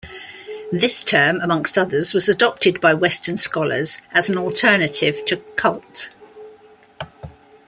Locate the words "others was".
1.77-2.27